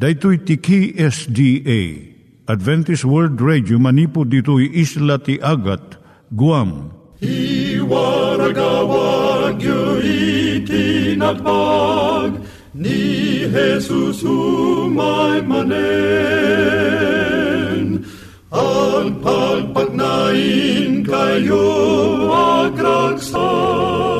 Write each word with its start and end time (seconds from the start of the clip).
Daitui 0.00 0.38
tiki 0.48 0.96
SDA 0.96 1.80
Adventist 2.48 3.04
World 3.04 3.36
Radio 3.36 3.76
manipud 3.76 4.32
ditui 4.32 4.72
isla 4.72 5.20
ti 5.20 5.36
Agat 5.44 6.00
Guam. 6.32 6.88
I 7.20 7.76
waragawag 7.84 9.60
yu 9.60 10.00
itinatpag 10.64 12.40
ni 12.72 13.44
Jesus 13.52 14.24
umay 14.24 15.44
manen 15.44 15.68
ang 18.48 19.20
pagpagnain 19.20 21.04
kayo 21.04 21.68
agkansak 22.32 24.19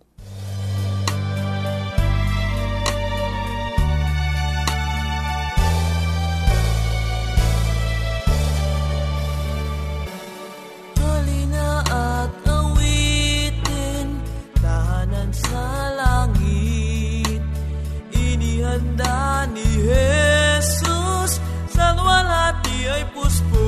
Ni 19.51 19.67
Jesus, 19.83 21.43
sa 21.67 21.91
walati 21.99 22.87
ay 22.87 23.03
puspos. 23.11 23.59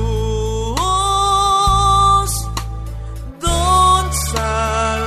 Doon 3.36 4.04
sa 4.08 5.03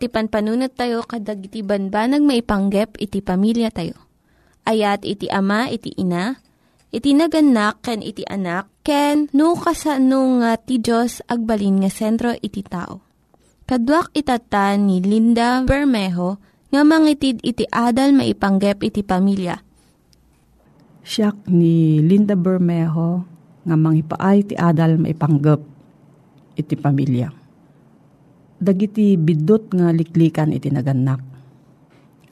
tayo 0.00 0.08
met, 0.08 0.08
ti 0.08 0.08
panpanunat 0.08 0.72
tayo 0.72 1.04
kadag 1.04 1.44
iti 1.44 1.60
banbanag 1.60 2.24
maipanggep 2.24 2.96
iti 2.96 3.20
pamilya 3.20 3.68
tayo. 3.68 4.00
Ayat 4.64 5.04
iti 5.04 5.28
ama, 5.28 5.68
iti 5.68 5.92
ina, 5.92 6.40
iti 6.88 7.12
naganak 7.12 7.84
ken 7.84 8.00
iti 8.00 8.24
anak 8.24 8.68
ken 8.80 9.28
no 9.36 9.52
kasano 9.52 10.40
nga 10.40 10.56
ti 10.56 10.80
Diyos 10.80 11.20
agbalin 11.28 11.84
nga 11.84 11.90
sentro 11.92 12.32
iti 12.32 12.64
tao. 12.64 13.04
Kaduak 13.68 14.10
itatan 14.16 14.88
ni 14.88 15.04
Linda 15.04 15.62
Bermejo 15.68 16.40
nga 16.72 16.82
mangitid 16.82 17.38
iti 17.44 17.68
adal 17.68 18.16
maipanggep 18.16 18.82
iti 18.82 19.04
pamilya. 19.04 19.60
Siya 21.04 21.36
ni 21.52 22.00
Linda 22.00 22.34
Bermejo 22.34 23.24
nga 23.68 23.76
mangipaay 23.76 24.38
ti 24.48 24.54
adal 24.56 24.96
maipanggep 24.96 25.60
iti 26.58 26.74
pamilya. 26.74 27.39
Dagiti 28.60 29.16
bidot 29.16 29.72
nga 29.72 29.88
liklikan 29.88 30.52
iti 30.52 30.68
naganak. 30.68 31.24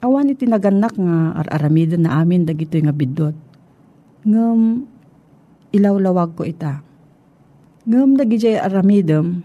Awan 0.05 0.31
iti 0.31 0.45
naganak 0.45 0.95
nga 0.95 1.33
ar-aramida 1.43 1.97
na 1.97 2.21
amin 2.21 2.45
dagito 2.45 2.77
nga 2.79 2.93
bidot 2.93 3.49
ngem 4.23 4.83
ilawlawag 5.71 6.35
ko 6.35 6.43
ita. 6.43 6.81
Ngem 7.89 8.19
dagijay 8.19 8.59
aramidem, 8.59 9.41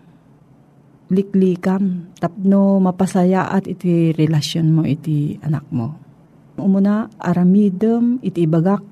liklikam, 1.08 2.12
tapno 2.18 2.82
mapasaya 2.82 3.48
at 3.48 3.64
iti 3.70 4.12
relasyon 4.12 4.66
mo 4.74 4.82
iti 4.84 5.38
anak 5.40 5.64
mo. 5.70 5.96
Umuna, 6.54 7.10
aramidem 7.18 8.22
iti 8.22 8.46
ibagak 8.46 8.82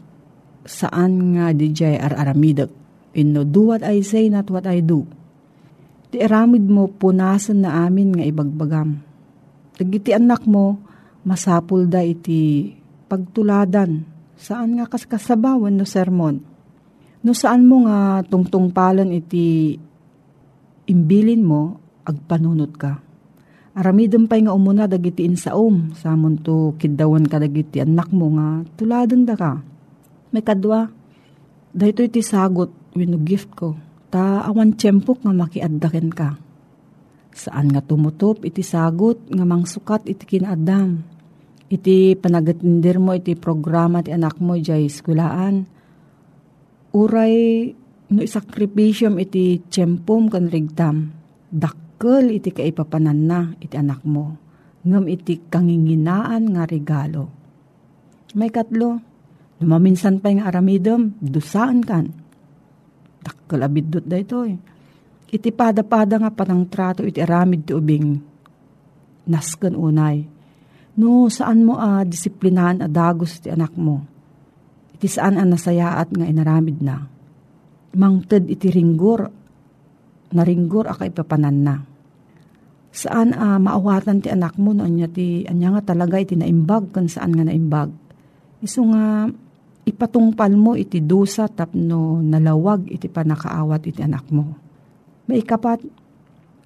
saan 0.67 1.37
nga 1.37 1.50
dijay 1.55 1.99
ar 1.99 2.15
aramidek. 2.17 2.71
Inno, 3.12 3.44
do 3.44 3.71
what 3.71 3.85
I 3.85 4.00
say, 4.00 4.33
not 4.33 4.49
what 4.49 4.65
I 4.65 4.81
do. 4.81 5.05
Ti 6.12 6.20
aramid 6.20 6.69
mo, 6.69 6.93
punasan 6.93 7.64
na 7.64 7.88
amin 7.88 8.12
nga 8.12 8.25
ibagbagam. 8.29 9.00
Tagiti 9.75 10.12
anak 10.12 10.44
mo, 10.44 10.76
masapul 11.25 11.88
da 11.88 12.05
iti 12.05 12.69
pagtuladan 13.09 14.12
Saan 14.43 14.75
nga 14.75 14.91
kas 14.91 15.06
kasabawan 15.06 15.79
no 15.79 15.87
sermon? 15.87 16.43
No 17.23 17.31
saan 17.31 17.62
mo 17.62 17.87
nga 17.87 18.26
tungtungpalan 18.26 19.14
iti 19.14 19.79
imbilin 20.91 21.47
mo, 21.47 21.79
agpanunot 22.03 22.75
ka. 22.75 22.99
Aramidem 23.79 24.26
pa'y 24.26 24.43
nga 24.43 24.50
umuna 24.50 24.91
dagiti 24.91 25.23
insaom, 25.23 25.94
samon 25.94 26.43
to 26.43 26.75
kidawan 26.75 27.23
ka 27.31 27.38
dagiti 27.38 27.79
anak 27.79 28.11
mo 28.11 28.35
nga, 28.35 28.67
tuladan 28.75 29.23
da 29.23 29.38
ka. 29.38 29.62
May 30.35 30.43
kadwa, 30.43 30.91
dahito 31.70 32.03
iti 32.03 32.19
sagot, 32.19 32.75
wino 32.99 33.23
gift 33.23 33.55
ko, 33.55 33.79
ta 34.12 34.44
awan 34.44 34.76
tiyempok 34.76 35.25
nga 35.25 35.32
makiaddaken 35.32 36.09
ka. 36.12 36.37
Saan 37.32 37.73
nga 37.73 37.81
tumutop 37.81 38.44
iti 38.44 38.61
sagot 38.61 39.17
nga 39.32 39.49
mangsukat 39.49 40.05
iti 40.05 40.29
kinaadam 40.29 41.00
iti 41.73 42.12
panagatindir 42.20 43.00
mo 43.00 43.17
iti 43.17 43.32
programa 43.32 44.05
ti 44.05 44.12
anak 44.12 44.37
mo 44.44 44.61
jay 44.61 44.85
eskulaan. 44.93 45.64
Uray 46.93 47.73
no 48.12 48.20
isakripisyom 48.20 49.17
iti 49.17 49.64
tiyempom 49.64 50.29
kan 50.29 50.53
rigtam. 50.53 51.17
Dakkel 51.49 52.37
iti 52.37 52.53
kaipapanan 52.53 53.20
na 53.25 53.41
iti 53.56 53.81
anak 53.81 54.05
mo. 54.05 54.37
Ngam 54.85 55.08
iti 55.08 55.41
kanginginaan 55.49 56.53
nga 56.53 56.69
regalo. 56.69 57.32
May 58.37 58.53
katlo, 58.53 59.00
lumaminsan 59.61 60.20
pa 60.20 60.32
yung 60.32 60.44
aramidom, 60.44 61.17
dusaan 61.20 61.85
kan. 61.85 62.22
Dakkel 63.23 63.63
abidot 63.63 64.05
da 64.05 64.19
ito 64.19 64.43
eh. 64.43 64.59
Iti 65.33 65.49
pada-pada 65.49 66.21
nga 66.21 66.29
patang 66.29 66.67
trato 66.69 67.07
iti 67.07 67.23
aramid 67.23 67.65
ti 67.65 67.73
ubing. 67.73 68.21
Nasken 69.31 69.79
unay 69.79 70.33
No, 70.93 71.25
saan 71.33 71.65
mo 71.65 71.81
a 71.81 72.01
uh, 72.01 72.03
disiplinahan 72.05 72.85
a 72.85 72.89
dagos 72.89 73.41
ti 73.41 73.49
anak 73.49 73.73
mo? 73.81 74.05
Iti 74.93 75.09
saan 75.09 75.41
a 75.41 75.45
nasayaat 75.49 76.13
nga 76.13 76.29
inaramid 76.29 76.85
na? 76.85 77.01
Mangted 77.97 78.45
iti 78.53 78.69
ringgor, 78.69 79.25
naringgor 80.37 80.93
a 80.93 80.95
kaipapanan 80.97 81.59
na. 81.65 81.77
Saan 82.93 83.33
a 83.33 83.57
uh, 83.57 83.59
maawatan 83.59 84.21
ti 84.21 84.29
anak 84.29 84.61
mo 84.61 84.77
no 84.77 84.85
anya 84.85 85.09
ti 85.09 85.49
anya 85.49 85.81
nga 85.81 85.97
talaga 85.97 86.21
iti 86.21 86.37
naimbag 86.37 86.93
kan 86.93 87.09
saan 87.09 87.33
nga 87.33 87.49
naimbag. 87.49 87.89
Iso 88.61 88.85
nga 88.93 89.33
ipatungpal 89.82 90.52
mo 90.55 90.79
iti 90.79 91.02
dusa 91.02 91.50
tapno 91.50 92.23
nalawag 92.23 92.87
iti 92.87 93.11
panakaawat 93.11 93.82
iti 93.90 94.00
anak 94.02 94.26
mo. 94.31 94.55
Maikapat, 95.26 95.82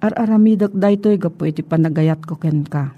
ar-aramidak 0.01 0.73
daytoy 0.73 1.17
gapo 1.17 1.45
iti 1.45 1.65
panagayat 1.65 2.21
ko 2.25 2.37
ken 2.37 2.65
ka 2.65 2.93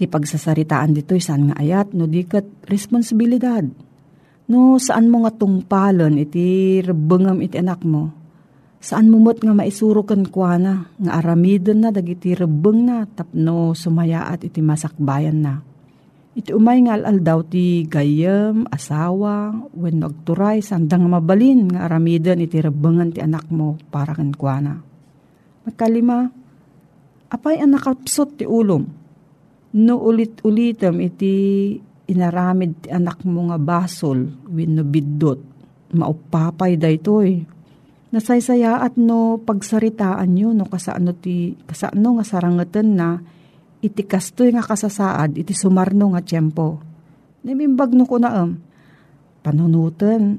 Ti 0.00 0.08
pagsasaritaan 0.08 0.96
dito 0.96 1.12
saan 1.20 1.52
nga 1.52 1.60
ayat 1.60 1.92
no 1.92 2.08
dikat 2.08 2.64
responsibilidad. 2.64 3.60
No 4.48 4.80
saan 4.80 5.12
mo 5.12 5.28
nga 5.28 5.32
tungpalon 5.36 6.16
iti 6.16 6.80
rebengam 6.80 7.44
iti 7.44 7.60
anak 7.60 7.84
mo. 7.84 8.08
Saan 8.80 9.12
mo 9.12 9.20
nga 9.20 9.52
maisuro 9.52 10.08
kan 10.08 10.24
kuana 10.24 10.88
nga 10.96 11.20
aramidon 11.20 11.84
na 11.84 11.92
dagiti 11.92 12.32
rebeng 12.32 12.88
na 12.88 13.04
tapno 13.04 13.76
sumayaat 13.76 14.40
iti 14.48 14.64
masakbayan 14.64 15.36
na. 15.36 15.60
Iti 16.30 16.54
umay 16.54 16.86
nga 16.86 16.94
al 16.94 17.20
daw 17.26 17.42
ti 17.42 17.82
gayam, 17.90 18.62
asawa, 18.70 19.50
when 19.74 19.98
nagturay, 19.98 20.62
sandang 20.62 21.10
mabalin 21.10 21.74
nga 21.74 21.90
aramidon 21.90 22.44
iti 22.44 22.62
rebengan 22.62 23.10
ti 23.10 23.18
anak 23.18 23.50
mo 23.50 23.74
para 23.90 24.14
kan 24.14 24.30
kuana. 24.30 24.78
Magkalima, 25.66 26.30
apay 27.34 27.58
ang 27.58 27.74
nakapsot 27.74 28.38
ti 28.38 28.46
ulom 28.46 29.00
No 29.70 30.02
ulit-ulitam 30.02 30.98
iti 30.98 31.78
inaramid 32.10 32.82
ti 32.82 32.88
anak 32.90 33.22
mo 33.22 33.54
nga 33.54 33.58
basol 33.62 34.26
win 34.50 34.74
no 34.74 34.82
biddot. 34.82 35.38
Maupapay 35.94 36.74
da 36.74 36.90
ito 36.90 37.22
eh. 37.22 37.38
Nasaysaya 38.10 38.82
at 38.82 38.98
no 38.98 39.38
pagsaritaan 39.38 40.26
nyo 40.34 40.50
no 40.50 40.66
kasano 40.66 41.14
ti 41.14 41.54
kasano 41.54 42.18
nga 42.18 42.26
sarangatan 42.26 42.88
na 42.98 43.22
iti 43.80 44.02
kastoy 44.04 44.52
nga 44.52 44.64
kasasaad 44.64 45.40
iti 45.40 45.56
sumarno 45.56 46.12
nga 46.12 46.20
tiyempo. 46.20 46.80
Nimimbag 47.44 47.96
no 47.96 48.04
ko 48.04 48.20
na 48.20 48.44
um, 48.44 48.60
panunutan, 49.40 50.36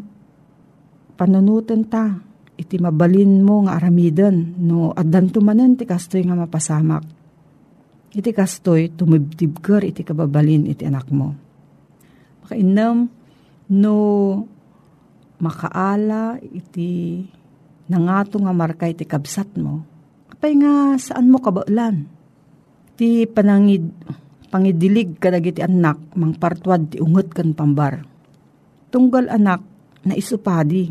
panunutan 1.18 1.82
ta, 1.90 2.22
iti 2.54 2.78
mabalin 2.78 3.42
mo 3.42 3.66
nga 3.66 3.82
aramidan, 3.82 4.54
no 4.62 4.94
adan 4.94 5.34
tumanan 5.34 5.74
ti 5.74 5.90
kastoy 5.90 6.22
nga 6.22 6.38
mapasamak 6.38 7.22
Iti 8.12 8.36
kastoy, 8.36 8.92
tumibtibker 8.92 9.88
iti 9.88 10.04
kababalin 10.04 10.68
iti 10.68 10.84
anak 10.84 11.08
mo. 11.16 11.32
Makainam, 12.44 13.08
no 13.72 13.96
makaala 15.40 16.36
iti 16.44 17.24
nangato 17.88 18.36
nga 18.44 18.52
marka 18.52 18.92
iti 18.92 19.08
kabsat 19.08 19.56
mo. 19.56 19.88
Kapay 20.28 20.60
nga 20.60 21.00
saan 21.00 21.32
mo 21.32 21.40
kabaulan? 21.40 22.04
Ti 23.02 23.26
panangid, 23.26 23.90
pangidilig 24.54 25.18
kadag 25.18 25.50
iti 25.50 25.66
anak, 25.66 26.14
mang 26.14 26.38
partwad 26.38 26.94
ti 26.94 27.02
unget 27.02 27.34
kan 27.34 27.58
pambar. 27.58 28.06
Tunggal 28.94 29.26
anak, 29.26 29.66
na 30.06 30.14
isupadi. 30.14 30.86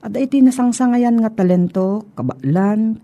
At 0.00 0.16
iti 0.16 0.40
nasangsangayan 0.40 1.20
nga 1.20 1.28
talento, 1.28 2.08
kabaulan, 2.16 2.96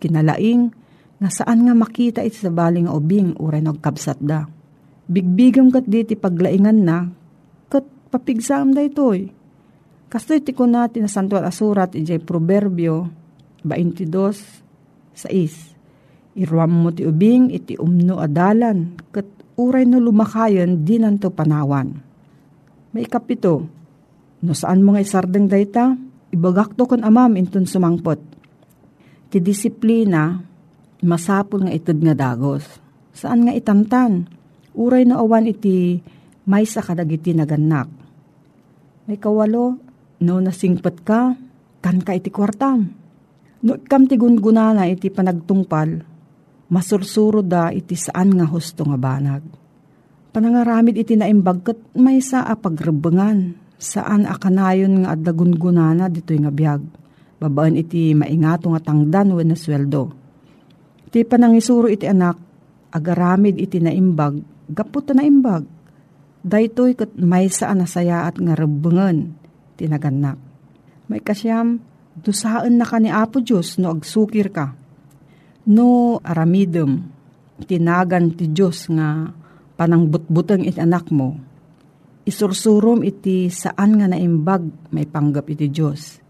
kinalaing, 0.00 0.72
nga 1.20 1.28
saan 1.28 1.68
nga 1.68 1.76
makita 1.76 2.24
iti 2.24 2.40
sa 2.40 2.48
bali 2.48 2.88
nga 2.88 2.96
ubing 2.96 3.36
uray 3.36 3.60
nagkabsat 3.60 4.16
da. 4.24 4.48
Bigbigam 5.04 5.68
kat 5.68 5.84
di 5.84 6.08
ti 6.08 6.16
paglaingan 6.16 6.78
na, 6.80 7.04
kat 7.68 7.84
papigsam 8.08 8.72
da 8.72 8.80
itoy. 8.80 9.28
Kasto 10.08 10.32
iti 10.32 10.56
ko 10.56 10.64
natin 10.64 11.04
na 11.04 11.12
santo 11.12 11.36
at 11.36 11.44
asurat 11.44 11.92
iti 11.92 12.16
proverbio 12.16 13.12
22 13.60 14.08
sa 15.12 15.28
is. 15.28 15.73
Iruam 16.34 16.82
mo 16.82 16.90
ti 16.90 17.06
ubing 17.06 17.54
iti 17.54 17.78
umno 17.78 18.18
adalan, 18.18 18.98
kat 19.14 19.26
uray 19.54 19.86
no 19.86 20.02
lumakayon 20.02 20.82
di 20.82 20.98
nanto 20.98 21.30
panawan. 21.30 21.94
May 22.90 23.06
kapito, 23.06 23.62
no 24.42 24.52
saan 24.54 24.82
mo 24.82 24.94
nga 24.94 25.02
isardeng 25.02 25.46
dayta, 25.46 25.94
ibagakto 26.34 26.90
kon 26.90 27.06
amam 27.06 27.38
intun 27.38 27.70
sumangpot. 27.70 28.18
Ti 29.30 29.38
disiplina, 29.38 30.42
masapul 31.06 31.70
nga 31.70 31.72
itod 31.74 32.02
nga 32.02 32.14
dagos. 32.18 32.66
Saan 33.14 33.46
nga 33.46 33.54
itamtan? 33.54 34.26
Uray 34.74 35.06
na 35.06 35.22
awan 35.22 35.46
iti 35.46 36.02
may 36.50 36.66
sa 36.66 36.82
kadagiti 36.82 37.30
naganak. 37.30 37.86
May 39.06 39.22
kawalo, 39.22 39.78
no 40.18 40.34
nasingpat 40.42 40.96
ka, 41.06 41.38
kan 41.78 41.98
ka 42.02 42.10
iti 42.10 42.34
kwartam. 42.34 42.90
No 43.62 43.78
ikam 43.78 44.10
ti 44.10 44.18
gungunana 44.18 44.90
iti 44.90 45.14
panagtungpal, 45.14 46.13
masursuro 46.68 47.44
da 47.44 47.72
iti 47.72 47.96
saan 47.96 48.36
nga 48.36 48.46
husto 48.48 48.84
nga 48.84 48.98
banag. 49.00 49.44
Panangaramid 50.34 50.98
iti 50.98 51.14
naimbag 51.14 51.58
kat 51.62 51.78
may 51.94 52.18
sa 52.18 52.42
apagrebengan, 52.48 53.54
saan 53.78 54.26
akanayon 54.26 55.04
nga 55.04 55.14
adagungunana 55.14 56.10
dito 56.10 56.34
nga 56.34 56.50
biyag. 56.50 56.82
Babaan 57.38 57.76
iti 57.76 58.16
maingato 58.16 58.72
nga 58.72 58.80
tangdan 58.80 59.34
when 59.36 59.52
na 59.52 59.58
sweldo 59.58 60.24
Ti 61.14 61.22
panangisuro 61.22 61.86
iti 61.86 62.10
anak, 62.10 62.34
agaramid 62.90 63.54
iti 63.62 63.78
naimbag, 63.78 64.42
gapot 64.66 65.06
na 65.14 65.22
naimbag. 65.22 65.62
Daytoy 66.42 66.98
kat 66.98 67.14
may 67.14 67.46
saan 67.46 67.86
nasaya 67.86 68.26
at 68.26 68.34
nga 68.34 68.58
rebengan, 68.58 69.30
tinaganak. 69.78 70.34
May 71.06 71.22
kasyam, 71.22 71.78
dusaan 72.18 72.82
na 72.82 72.84
ka 72.88 72.98
ni 72.98 73.14
Apo 73.14 73.38
Diyos 73.38 73.78
no 73.78 73.94
agsukir 73.94 74.50
ka. 74.50 74.74
No 75.64 76.20
aramidem, 76.20 77.08
tinagan 77.64 78.36
ti 78.36 78.52
Diyos 78.52 78.84
nga 78.92 79.32
panangbutbutang 79.80 80.60
iti 80.60 80.76
anak 80.76 81.08
mo. 81.08 81.40
Isursurom 82.28 83.00
iti 83.00 83.48
saan 83.48 83.96
nga 83.96 84.04
naimbag 84.04 84.92
may 84.92 85.08
panggap 85.08 85.48
iti 85.48 85.72
Diyos. 85.72 86.20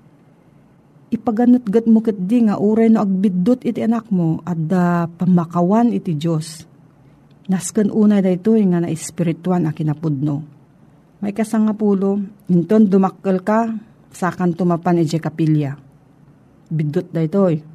Ipaganat-gat 1.10 1.86
mo 1.90 1.98
kat 2.02 2.14
di 2.14 2.46
nga 2.46 2.62
uray 2.62 2.90
no 2.94 3.02
agbiddot 3.02 3.66
iti 3.66 3.82
anak 3.82 4.10
mo 4.14 4.38
at 4.46 4.58
da 4.58 5.10
pamakawan 5.10 5.90
iti 5.90 6.14
Diyos. 6.14 6.66
Nasken 7.50 7.90
unay 7.90 8.22
da 8.22 8.30
ito 8.30 8.54
nga 8.54 8.86
na 8.86 8.90
espirituan 8.90 9.66
a 9.66 9.74
kinapudno. 9.74 10.46
May 11.18 11.34
kasangapulo, 11.34 12.22
inton 12.50 12.86
dumakkel 12.86 13.42
ka, 13.42 13.66
sakan 14.14 14.54
tumapan 14.54 15.02
iti 15.02 15.18
kapilya. 15.18 15.74
Biddot 16.70 17.10
da 17.10 17.18
ito 17.18 17.73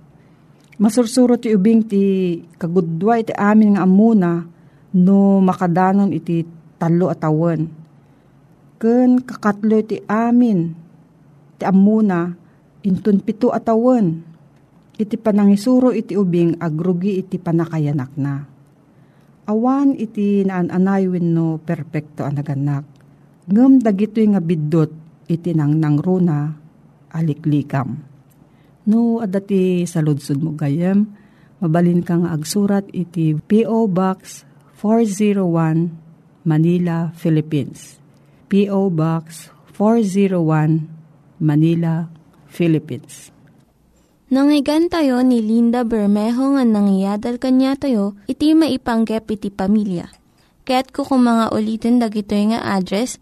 Masursuro 0.80 1.36
ti 1.36 1.52
ubing 1.52 1.84
ti 1.92 2.40
kagudwa 2.56 3.20
iti 3.20 3.36
amin 3.36 3.76
nga 3.76 3.84
amuna 3.84 4.48
no 4.96 5.44
makadanon 5.44 6.16
iti 6.16 6.48
talo 6.80 7.12
atawan. 7.12 7.68
Ken 8.80 9.20
kakatlo 9.20 9.76
iti 9.76 10.00
amin 10.08 10.72
ti 11.60 11.68
amuna 11.68 12.32
intun 12.88 13.20
pito 13.20 13.52
atawan. 13.52 14.24
Iti 15.00 15.16
panangisuro 15.20 15.92
iti 15.92 16.16
ubing 16.16 16.60
agrugi 16.64 17.20
iti 17.20 17.36
panakayanak 17.36 18.16
na. 18.16 18.44
Awan 19.52 19.96
iti 20.00 20.48
naan-anay 20.48 21.08
no 21.20 21.60
perpekto 21.60 22.24
anaganak. 22.24 22.88
Ngem 23.52 23.84
dagitoy 23.84 24.32
nga 24.32 24.40
biddot 24.40 24.92
iti 25.28 25.52
nang 25.52 25.76
nangruna 25.76 26.56
aliklikam. 27.12 28.09
No, 28.90 29.22
adati 29.22 29.86
sa 29.86 30.02
ludsud 30.02 30.42
mo 30.42 30.58
gayem, 30.58 31.06
mabalin 31.62 32.02
kang 32.02 32.26
agsurat 32.26 32.90
iti 32.90 33.38
P.O. 33.38 33.86
Box 33.86 34.50
401 34.82 35.94
Manila, 36.42 37.14
Philippines. 37.14 38.02
P.O. 38.50 38.90
Box 38.90 39.54
401 39.78 40.90
Manila, 41.38 42.10
Philippines. 42.50 43.30
Nangyigan 44.34 44.90
tayo 44.90 45.22
ni 45.22 45.46
Linda 45.46 45.86
Bermejo 45.86 46.58
nga 46.58 46.66
nangyadal 46.66 47.38
kanya 47.38 47.78
tayo, 47.78 48.18
iti 48.26 48.58
maipanggep 48.58 49.30
iti 49.30 49.54
pamilya. 49.54 50.10
Kaya't 50.66 50.90
kukumanga 50.90 51.54
ulitin 51.54 52.02
dagito 52.02 52.34
nga 52.34 52.62
address 52.74 53.22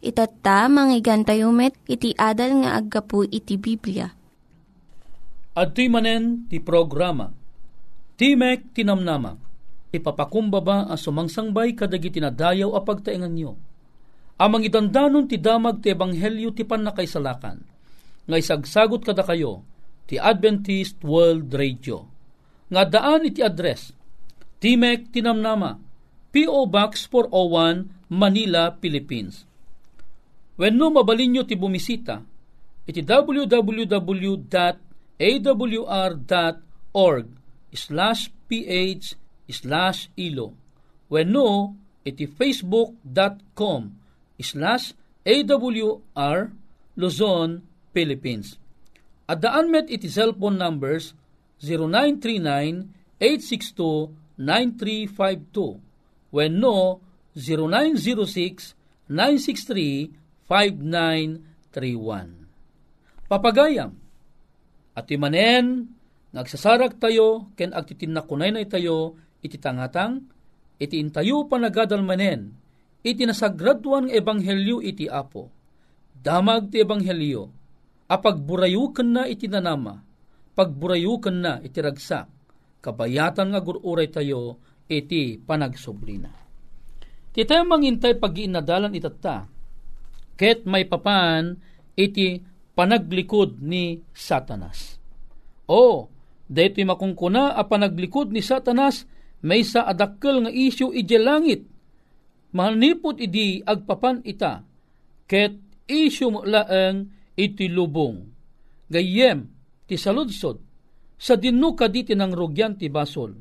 Itatta, 0.00 0.64
manggigan 0.72 1.28
tayo 1.28 1.52
met, 1.52 1.76
iti 1.84 2.16
adal 2.16 2.64
nga 2.64 2.80
aggapu 2.80 3.28
iti 3.28 3.60
Biblia. 3.60 4.08
At 5.52 5.76
ti 5.76 5.92
manen 5.92 6.48
ti 6.48 6.56
programa, 6.56 7.28
Timek 8.16 8.72
tinamnama, 8.72 9.36
ipapakumbaba 9.92 10.88
ang 10.88 10.96
sumangsangbay 10.96 11.76
kadagi 11.76 12.08
tinadayaw 12.16 12.72
a 12.76 12.80
pagtaingan 12.80 13.32
nyo. 13.32 13.60
Amang 14.40 14.64
idandanon 14.64 15.28
ti 15.28 15.36
damag 15.36 15.84
ti 15.84 15.92
ebanghelyo 15.92 16.56
ti 16.56 16.64
panakaisalakan, 16.64 17.60
nga 18.24 18.36
isagsagot 18.40 19.04
kada 19.04 19.20
kayo, 19.20 19.60
ti 20.08 20.16
Adventist 20.16 21.04
World 21.04 21.52
Radio. 21.52 22.08
Nga 22.72 22.82
daan 22.88 23.28
iti 23.28 23.44
address, 23.44 23.92
Timek 24.64 25.12
Tinamnama, 25.12 25.76
P.O. 26.32 26.64
Box 26.72 27.04
401, 27.04 28.08
Manila, 28.08 28.72
Philippines 28.80 29.49
When 30.60 30.76
no 30.76 30.92
mabalin 30.92 31.32
nyo 31.32 31.48
ti 31.48 31.56
bumisita, 31.56 32.20
iti 32.84 33.00
www.awr.org 33.00 34.36
slash 37.72 38.28
ph 38.44 39.16
slash 39.48 40.12
ilo. 40.20 40.52
When 41.08 41.32
no, 41.32 41.80
iti 42.04 42.28
facebook.com 42.28 43.80
slash 44.36 44.92
awr 45.24 46.52
Luzon, 46.92 47.64
Philippines. 47.96 48.60
At 49.24 49.40
daan 49.40 49.72
met 49.72 49.88
iti 49.88 50.12
cellphone 50.12 50.60
numbers 50.60 51.16
0939-862-9352. 53.16 55.80
When 56.28 56.60
no, 56.60 57.00
0906-963 57.32 60.19
5931. 60.50 63.30
Papagayam, 63.30 63.94
at 64.98 65.06
imanen, 65.14 65.94
nagsasarag 66.34 66.98
tayo, 66.98 67.54
ken 67.54 67.70
agtitinakunay 67.70 68.50
na 68.50 68.66
tayo, 68.66 69.14
iti 69.38 69.54
tangatang, 69.62 70.26
iti 70.82 70.98
intayo 70.98 71.46
panagadal 71.46 72.02
manen, 72.02 72.58
iti 73.06 73.22
nasagraduan 73.22 74.10
ng 74.10 74.14
ebanghelyo 74.18 74.82
iti 74.82 75.06
apo. 75.06 75.54
Damag 76.18 76.74
ti 76.74 76.82
ebanghelyo, 76.82 77.46
apagburayukan 78.10 79.06
na 79.06 79.30
iti 79.30 79.46
nanama, 79.46 80.02
pagburayukan 80.58 81.36
na 81.38 81.62
iti 81.62 81.78
ragsak, 81.78 82.26
kabayatan 82.82 83.54
nga 83.54 83.62
gururay 83.62 84.10
tayo, 84.10 84.58
iti 84.90 85.38
panagsublina. 85.38 86.34
Ti 87.30 87.46
mangintay 87.46 88.18
pag 88.18 88.34
iinadalan 88.34 88.98
itata, 88.98 89.59
ket 90.40 90.64
may 90.64 90.88
papan 90.88 91.60
iti 91.92 92.40
panaglikod 92.72 93.60
ni 93.60 94.00
Satanas. 94.16 94.96
O, 95.68 96.08
daytoy 96.48 96.88
makungkuna 96.88 97.52
a 97.52 97.68
panaglikod 97.68 98.32
ni 98.32 98.40
Satanas 98.40 99.04
may 99.44 99.60
sa 99.60 99.84
adakkel 99.84 100.48
nga 100.48 100.48
isyu 100.48 100.96
ije 100.96 101.20
langit. 101.20 101.68
Manipot 102.56 103.20
idi 103.20 103.60
agpapan 103.60 104.24
ita, 104.24 104.64
ket 105.28 105.60
isyu 105.84 106.32
mo 106.32 106.40
laeng 106.40 107.12
iti 107.36 107.68
lubong. 107.68 108.24
Gayem, 108.88 109.44
ti 109.84 109.94
saludsod, 110.00 110.56
sa 111.20 111.36
dinno 111.36 111.76
kaditi 111.76 112.16
ng 112.16 112.32
rugyan 112.32 112.80
ti 112.80 112.88
basol. 112.88 113.36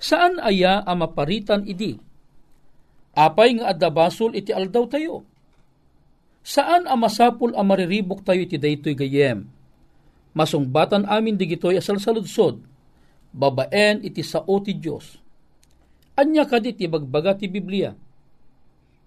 Saan 0.00 0.40
aya 0.40 0.82
a 0.82 0.92
maparitan 0.96 1.68
idi? 1.68 1.94
Apay 3.12 3.60
nga 3.60 3.76
adda 3.76 3.92
basol 3.92 4.34
iti 4.34 4.50
aldaw 4.50 4.88
tayo 4.88 5.31
Saan 6.42 6.90
ang 6.90 6.98
masapul 6.98 7.54
ang 7.54 7.70
mariribok 7.70 8.26
tayo 8.26 8.42
iti 8.42 8.58
daytoy 8.58 8.98
gayem? 8.98 9.46
Masungbatan 10.34 11.06
amin 11.06 11.38
digitoy 11.38 11.78
asal 11.78 12.02
saludsod, 12.02 12.58
babaen 13.30 14.02
iti 14.02 14.26
sao 14.26 14.58
ti 14.58 14.74
Diyos. 14.74 15.22
Anya 16.18 16.44
kadi 16.44 16.74
ti 16.74 16.90
bagbaga 16.90 17.38
ti 17.38 17.46
Biblia. 17.46 17.94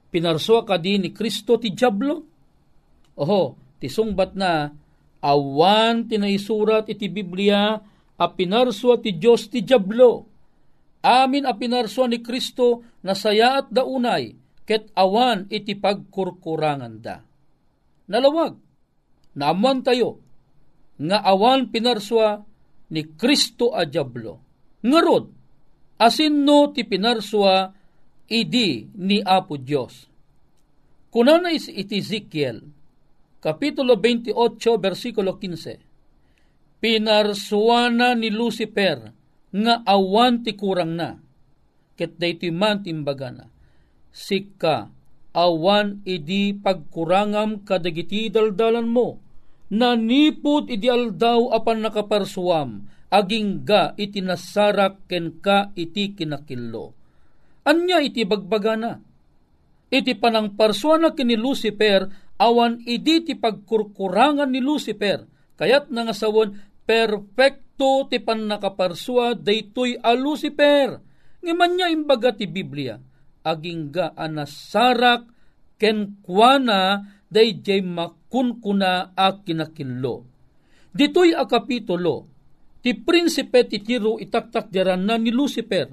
Pinarso 0.10 0.64
kadi 0.64 0.96
ni 0.96 1.10
Kristo 1.12 1.60
ti 1.60 1.76
Diablo? 1.76 2.24
Oho, 3.20 3.44
ti 3.84 3.92
sungbat 3.92 4.32
na 4.40 4.72
awan 5.20 6.08
tinaisurat 6.08 6.88
iti 6.88 7.12
Biblia 7.12 7.84
a 8.16 8.26
pinarso 8.32 8.96
ti 9.04 9.12
Diyos 9.12 9.52
ti 9.52 9.60
Diablo. 9.60 10.24
Amin 11.04 11.44
a 11.44 11.54
pinarso 11.54 12.08
ni 12.08 12.24
Kristo 12.24 12.82
na 13.04 13.12
saya 13.12 13.60
at 13.60 13.68
daunay 13.70 14.45
ket 14.66 14.90
awan 14.98 15.46
iti 15.54 15.78
pagkurkurangan 15.78 16.94
da. 17.00 17.22
Nalawag, 18.10 18.58
naaman 19.38 19.86
tayo, 19.86 20.22
nga 20.98 21.22
awan 21.22 21.70
pinarswa 21.70 22.42
ni 22.90 23.02
Kristo 23.14 23.74
a 23.74 23.86
Diablo. 23.86 24.42
Ngarod, 24.86 25.26
asin 26.02 26.46
no 26.46 26.70
ti 26.74 26.86
pinarswa 26.86 27.70
idi 28.30 28.90
ni 28.98 29.22
Apo 29.22 29.58
Dios. 29.62 30.10
Kunana 31.14 31.54
is 31.54 31.70
iti 31.70 32.02
Ezekiel, 32.02 32.62
Kapitulo 33.40 33.94
28, 34.02 34.34
versikulo 34.82 35.38
15. 35.38 36.82
Pinarsuana 36.82 38.18
ni 38.18 38.34
Lucifer 38.34 39.14
nga 39.54 39.74
awan 39.86 40.42
ti 40.42 40.58
kurang 40.58 40.98
na, 40.98 41.14
ket 41.94 42.18
dayti 42.18 42.50
man 42.50 42.82
timbagana 42.82 43.55
sikka 44.16 44.88
awan 45.36 46.00
idi 46.08 46.56
pagkurangam 46.56 47.68
kadagiti 47.68 48.32
daldalan 48.32 48.88
mo 48.88 49.20
nanipod 49.74 50.70
ideal 50.70 51.10
daw 51.10 51.50
apan 51.50 51.82
nakaparsuam, 51.86 52.86
aging 53.10 53.66
ga 53.66 53.98
iti 53.98 54.22
nasarak 54.22 55.10
ken 55.10 55.42
ka 55.42 55.74
iti 55.74 56.14
kinakillo. 56.14 56.94
Anya 57.66 58.02
iti 58.04 58.22
bagbagana. 58.28 59.02
Iti 59.90 60.18
panang 60.18 60.54
parsuana 60.58 61.14
kini 61.14 61.38
Lucifer, 61.38 62.10
awan 62.42 62.82
idi 62.84 63.22
ti 63.22 63.34
pagkurkurangan 63.38 64.50
ni 64.50 64.60
Lucifer, 64.60 65.24
kayat 65.56 65.94
nangasawon 65.94 66.58
perfecto 66.86 68.06
ti 68.10 68.22
pan 68.22 68.50
nakaparsua 68.50 69.38
daytoy 69.38 69.98
a 70.02 70.14
Lucifer. 70.14 71.00
Ngaman 71.46 71.72
niya 71.78 71.88
imbaga 71.94 72.34
ti 72.34 72.50
Biblia, 72.50 72.98
aging 73.46 73.94
ga 73.94 74.18
anasarak 74.18 75.30
ken 75.78 76.18
kuana 76.26 77.06
day 77.30 77.62
jay 77.62 77.86
makunkuna 77.86 79.14
a 79.14 79.38
kinakillo. 79.46 80.26
Ditoy 80.96 81.36
a 81.38 81.46
kapitulo, 81.46 82.26
ti 82.82 82.98
prinsipe 82.98 83.68
ti 83.68 83.84
tiro 83.84 84.18
itaktak 84.18 84.72
diran 84.72 85.06
na 85.06 85.20
ni 85.20 85.30
Lucifer, 85.30 85.92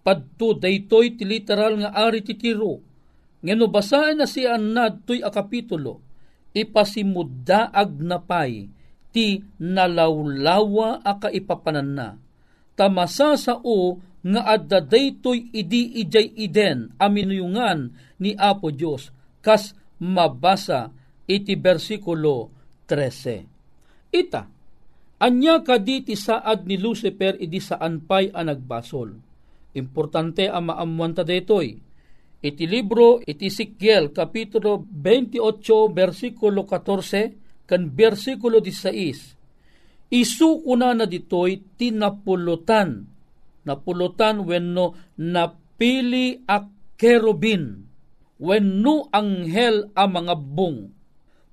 padto 0.00 0.54
daytoy 0.54 1.18
ti 1.18 1.26
literal 1.26 1.82
nga 1.82 1.90
ari 1.92 2.24
ti 2.24 2.38
tiro. 2.38 2.80
Ngeno 3.42 3.70
basahin 3.70 4.18
na 4.18 4.26
si 4.26 4.46
Anad 4.46 5.06
to'y 5.06 5.22
a 5.22 5.30
kapitulo, 5.30 6.02
ipasimudaag 6.54 8.02
na 8.02 8.18
pay, 8.18 8.66
ti 9.14 9.42
nalawlawa 9.58 11.02
a 11.02 11.12
kaipapanan 11.18 11.90
na. 11.94 12.08
Tamasa 12.78 13.34
sa 13.34 13.58
o 13.58 13.98
nga 14.22 14.42
adda 14.58 14.82
daytoy 14.82 15.54
idi 15.54 16.02
ijay 16.02 16.34
iden 16.34 16.94
aminuyungan 16.98 17.94
ni 18.18 18.34
Apo 18.34 18.74
Dios 18.74 19.14
kas 19.44 19.74
mabasa 20.02 20.90
iti 21.28 21.54
bersikulo 21.54 22.50
13. 22.88 24.14
Ita, 24.14 24.42
anya 25.20 25.60
kaditi 25.60 26.16
saad 26.16 26.64
ni 26.64 26.80
Lucifer 26.80 27.36
idi 27.36 27.60
saan 27.60 28.00
pay 28.08 28.32
a 28.32 28.40
nagbasol. 28.46 29.12
Importante 29.76 30.48
ang 30.48 30.72
maamuan 30.72 31.12
ta 31.12 31.22
daytoy. 31.22 31.76
Iti 32.38 32.64
libro 32.70 33.18
iti 33.20 33.50
Sikyel 33.50 34.14
kapitulo 34.14 34.86
28 34.86 35.90
bersikulo 35.90 36.64
14 36.64 37.66
kan 37.68 37.82
bersikulo 37.92 38.62
16. 38.62 40.08
Isuko 40.08 40.72
na 40.78 40.96
na 40.96 41.04
ditoy 41.04 41.60
tinapulutan. 41.76 43.17
Napulutan 43.68 44.48
wenno 44.48 44.96
napili 45.20 46.40
a 46.48 46.64
kerubin 46.96 47.88
wenno 48.38 49.10
anghel 49.10 49.90
a 49.92 50.06
mga 50.06 50.34
bung. 50.38 50.94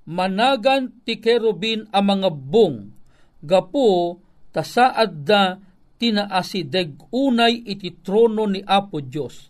Managan 0.05 1.01
ti 1.01 1.17
kerubin 1.17 1.89
a 1.89 1.99
mga 1.99 2.29
bung. 2.29 2.93
Gapo 3.41 4.21
tasaad 4.53 5.11
da 5.25 5.57
tinaasideg 5.97 7.09
unay 7.09 7.65
iti 7.65 7.99
trono 8.05 8.45
ni 8.45 8.61
Apo 8.61 9.01
Dios. 9.01 9.49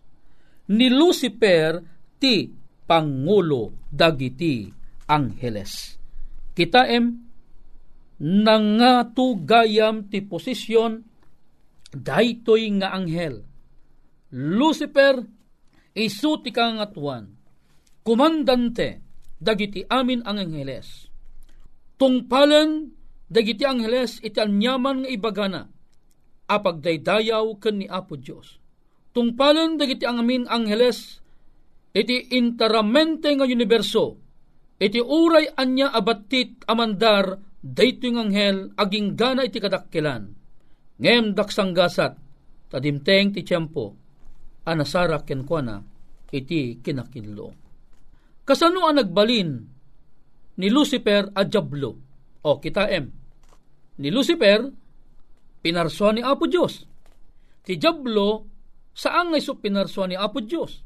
Ni 0.72 0.88
Lucifer 0.90 1.78
ti 2.18 2.50
pangulo 2.88 3.86
dagiti 3.92 4.66
angheles. 5.12 6.00
Kitaem 6.56 7.06
nangatugayam 8.16 10.08
ti 10.08 10.24
posisyon 10.24 11.04
daytoy 11.96 12.68
nga 12.84 12.92
anghel. 12.92 13.48
Lucifer 14.36 15.24
isu 15.96 16.32
ti 16.44 16.52
kangatuan, 16.52 17.32
kumandante, 18.04 19.00
dagiti 19.40 19.88
amin 19.88 20.28
ang 20.28 20.44
angheles. 20.44 21.08
Tungpalen, 21.96 22.92
dagiti 23.32 23.64
angheles 23.64 24.20
iti 24.20 24.36
anyaman 24.36 25.08
nga 25.08 25.10
ibagana, 25.10 25.64
apag 26.52 26.84
daydayaw 26.84 27.56
ken 27.64 27.80
ni 27.80 27.88
Apo 27.88 28.20
Dios. 28.20 28.60
Tungpalen 29.16 29.80
dagiti 29.80 30.04
ang 30.04 30.20
amin 30.20 30.52
angheles, 30.52 31.24
iti 31.96 32.36
interamente 32.36 33.32
nga 33.32 33.48
universo, 33.48 34.20
iti 34.76 35.00
uray 35.00 35.56
anya 35.56 35.96
abatit 35.96 36.68
amandar, 36.68 37.40
dayto 37.64 38.12
yung 38.12 38.28
anghel, 38.28 38.76
aging 38.76 39.16
gana 39.16 39.48
iti 39.48 39.64
kadakkilan. 39.64 40.45
Ngem 40.96 41.36
daksang 41.36 41.76
gasat, 41.76 42.16
tadimteng 42.72 43.36
ti 43.36 43.44
tiyempo, 43.44 43.92
anasara 44.64 45.20
kenkwana 45.28 45.84
iti 46.32 46.80
kinakinlo. 46.80 47.52
Kasano 48.48 48.88
ang 48.88 49.02
nagbalin 49.02 49.50
ni 50.56 50.68
Lucifer 50.72 51.32
a 51.36 51.42
Diablo? 51.44 51.92
O 52.46 52.62
kita 52.62 52.86
em. 52.94 53.10
Ni 53.98 54.14
Lucifer, 54.14 54.70
pinarso 55.60 56.14
ni 56.14 56.22
Apo 56.22 56.46
Diyos. 56.46 56.86
Ti 57.66 57.74
Diablo, 57.76 58.46
saan 58.94 59.34
nga 59.34 59.40
iso 59.42 59.58
pinarso 59.58 60.06
ni 60.06 60.14
Apo 60.14 60.46
Diyos? 60.46 60.86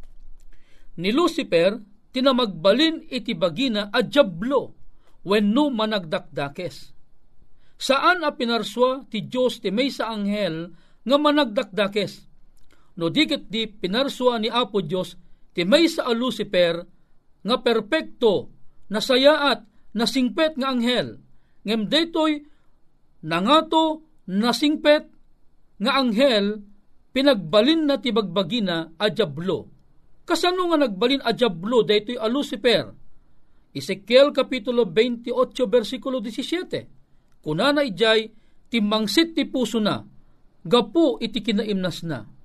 Ni 0.98 1.12
Lucifer, 1.12 1.76
tinamagbalin 2.15 3.06
iti 3.12 3.36
bagina 3.36 3.91
a 3.91 4.00
Diablo, 4.02 4.74
wenno 5.28 5.67
managdakdakes. 5.69 6.95
Saan 7.79 8.27
a 8.27 8.35
pinarswa 8.35 9.07
ti 9.07 9.23
Diyos 9.23 9.63
ti 9.63 9.71
may 9.71 9.87
sa 9.87 10.11
anghel 10.11 10.75
nga 11.07 11.15
managdakdakes? 11.15 12.29
no 12.99 13.07
dikit 13.07 13.47
di 13.47 13.63
pinarswa 13.71 14.35
ni 14.43 14.51
Apo 14.51 14.83
Dios 14.83 15.15
ti 15.55 15.63
may 15.63 15.87
sa 15.87 16.11
Lucifer 16.11 16.83
nga 17.39 17.55
perpekto 17.63 18.51
nasayaat 18.91 19.63
nasingpet 19.95 20.59
nga 20.59 20.75
anghel. 20.75 21.23
Ngem 21.63 21.87
daytoy 21.87 22.43
nangato 23.23 24.03
nasingpet 24.27 25.07
nga 25.79 25.91
anghel 25.95 26.59
pinagbalin 27.15 27.87
na 27.87 27.95
ti 28.03 28.11
bagbagina 28.11 28.99
a 28.99 29.07
Diablo. 29.07 29.71
Kasano 30.27 30.69
nga 30.69 30.83
nagbalin 30.83 31.23
a 31.23 31.31
Diablo 31.31 31.87
daytoy 31.87 32.19
a 32.19 32.27
Lucifer? 32.27 32.91
Ezekiel 33.71 34.35
kapitulo 34.35 34.83
28 34.83 35.31
bersikulo 35.71 36.19
17 36.19 36.98
kunana 37.41 37.86
ijay 37.86 38.32
timangsit 38.69 39.34
ti 39.34 39.47
puso 39.47 39.80
na 39.82 40.04
gapo 40.65 41.17
iti 41.23 41.39
kinaimnas 41.39 42.04
na 42.04 42.39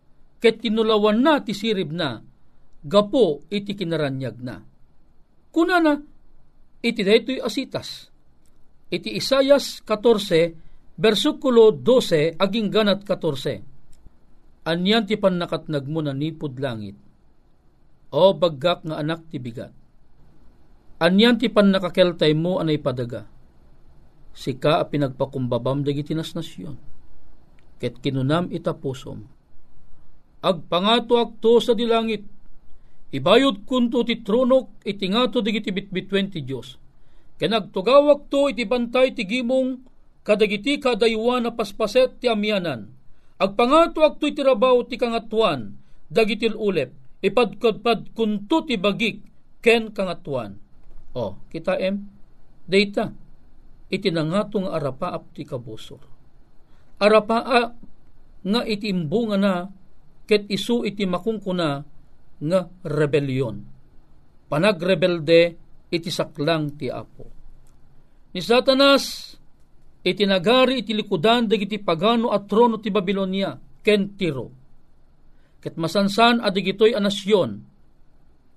ket 0.44 0.60
tinulawan 0.60 1.24
na 1.24 1.40
ti 1.40 1.56
sirib 1.56 1.88
na, 1.88 2.20
gapo 2.84 3.48
iti 3.48 3.72
kinaranyag 3.72 4.36
na. 4.44 4.60
Kunana, 5.48 5.96
iti 6.84 7.00
daytoy 7.00 7.40
asitas. 7.40 8.12
Iti 8.92 9.16
Isayas 9.16 9.80
14, 9.88 11.00
versikulo 11.00 11.72
12, 11.72 12.36
aging 12.36 12.68
ganat 12.68 13.08
14. 13.08 14.68
Anyan 14.68 15.08
ti 15.08 15.16
panakatnag 15.16 15.88
mo 15.88 16.04
na 16.04 16.12
nipod 16.12 16.60
langit. 16.60 17.00
O 18.12 18.36
baggak 18.36 18.84
nga 18.84 19.00
anak 19.00 19.24
ti 19.32 19.40
bigat. 19.40 19.72
Anyan 21.00 21.40
ti 21.40 21.48
panakakeltay 21.48 22.36
mo 22.36 22.60
anay 22.60 22.76
padaga. 22.76 23.24
Sika 24.34 24.82
a 24.82 24.84
pinagpakumbabam 24.90 25.86
dagiti 25.86 26.12
nasnasyon. 26.12 26.74
Ket 27.78 28.02
kinunam 28.02 28.50
itapusom 28.50 29.34
agpangato 30.44 31.16
akto 31.16 31.56
sa 31.64 31.72
dilangit, 31.72 32.28
ibayod 33.16 33.64
kunto 33.64 34.04
ti 34.04 34.20
tronok 34.20 34.84
itingato 34.84 35.40
digiti 35.40 35.72
bitbitwen 35.72 36.28
ti 36.28 36.44
Diyos. 36.44 36.76
Kanagtugawak 37.40 38.28
to 38.28 38.52
iti 38.52 38.68
bantay 38.68 39.16
ti 39.16 39.24
gimong 39.24 39.80
kadagiti 40.20 40.76
kadaywa 40.76 41.40
na 41.40 41.50
paspaset 41.56 42.20
ti 42.20 42.28
amyanan. 42.28 42.92
Agpangato 43.40 44.04
akto 44.04 44.28
iti 44.28 44.44
rabaw 44.44 44.84
ti 44.86 45.00
kangatuan, 45.00 45.74
dagitil 46.12 46.54
ulep, 46.54 46.94
ipadkadpad 47.24 48.14
kunto 48.14 48.62
ti 48.68 48.76
bagik 48.76 49.24
ken 49.64 49.90
kangatuan. 49.90 50.60
O, 51.16 51.40
kita 51.50 51.74
em, 51.80 52.06
data, 52.68 53.10
iti 53.94 54.10
nangatong 54.10 54.66
arapaap 54.66 55.30
ti 55.30 55.46
kabusor. 55.46 56.02
Arapaa 56.98 57.62
nga 58.44 58.60
itimbunga 58.66 59.38
na 59.38 59.70
ket 60.26 60.50
isu 60.50 60.82
iti 60.84 61.06
makungkuna 61.06 61.68
nga 62.44 62.60
rebelyon. 62.84 63.56
Panagrebelde 64.50 65.40
iti 65.88 66.10
saklang 66.10 66.76
ti 66.76 66.90
Apo. 66.90 67.24
Ni 68.34 68.42
Satanas 68.42 69.36
iti 70.04 70.26
nagari 70.26 70.82
iti 70.82 70.92
likudan 70.92 71.48
dagiti 71.48 71.78
pagano 71.80 72.28
at 72.34 72.50
trono 72.50 72.82
ti 72.82 72.90
Babilonia 72.90 73.54
ken 73.80 74.18
Tiro. 74.18 74.50
Ket 75.62 75.78
masansan 75.80 76.44
adigitoy 76.44 76.92
a 76.92 77.00
nasyon 77.00 77.72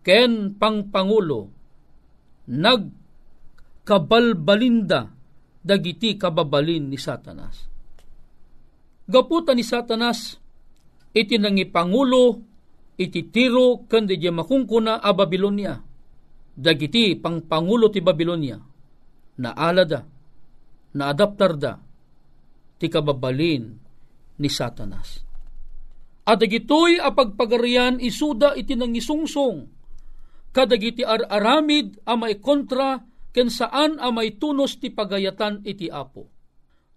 ken 0.04 0.56
pangpangulo 0.56 1.50
nagkabalbalinda 2.47 5.16
dagiti 5.67 6.15
kababalin 6.15 6.88
ni 6.88 6.95
Satanas. 6.95 7.67
Gaputa 9.03 9.51
ni 9.51 9.67
Satanas 9.67 10.39
iti 11.12 11.36
nangipangulo 11.36 12.39
iti 12.95 13.27
tiro 13.27 13.84
ken 13.91 14.08
di 14.08 14.15
makungkuna 14.32 15.03
a 15.03 15.12
Babilonia. 15.12 15.75
Dagiti 16.58 17.13
pangpangulo 17.19 17.91
ti 17.91 17.99
Babilonia. 17.99 18.58
na 19.38 19.53
alada, 19.53 20.01
na 20.97 21.13
ti 22.77 22.88
kababalin 22.89 23.63
ni 24.41 24.49
Satanas. 24.49 25.21
At 26.27 26.43
dagitoy 26.43 26.99
a 26.99 27.13
pagpagarian 27.13 28.01
isuda 28.03 28.58
iti 28.58 28.75
nangisungsong, 28.75 29.58
kadagiti 30.51 31.06
ar-aramid 31.06 32.03
a 32.03 32.19
may 32.19 32.36
kontra 32.41 32.99
ken 33.38 33.54
saan 33.54 34.02
a 34.02 34.10
may 34.10 34.41
tunos 34.41 34.82
ti 34.82 34.89
pagayatan 34.89 35.62
iti 35.62 35.93
apo. 35.93 36.26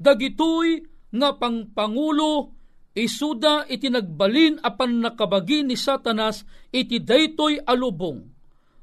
Dagitoy 0.00 0.80
nga 1.12 1.36
pangpangulo 1.36 2.56
isuda 2.96 3.68
iti 3.68 3.92
nagbalin 3.92 4.56
apan 4.64 5.04
nakabagi 5.04 5.68
ni 5.68 5.76
Satanas 5.76 6.48
iti 6.72 7.04
daytoy 7.04 7.60
alubong 7.60 8.24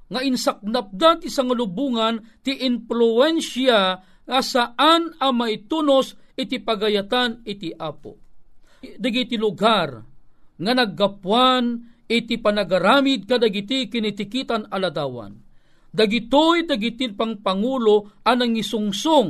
nga 0.06 0.22
insaknap 0.22 0.94
da 0.94 1.18
ti 1.18 1.34
sangalubungan 1.34 2.46
ti 2.46 2.62
influensya 2.62 4.06
nga 4.30 4.40
saan 4.46 5.18
a 5.18 5.34
maitunos 5.34 6.14
iti 6.38 6.62
pagayatan 6.62 7.42
iti 7.42 7.74
apo. 7.74 8.22
Dagiti 9.02 9.34
lugar 9.34 9.98
nga 10.62 10.74
naggapuan 10.78 11.82
iti 12.06 12.38
panagaramid 12.38 13.26
kadagiti 13.26 13.90
kinitikitan 13.90 14.70
aladawan. 14.70 15.47
Dagitoy 15.98 16.70
dagiti 16.70 17.10
pang 17.10 17.42
pangulo 17.42 18.22
anang 18.22 18.54
isungsong 18.54 19.30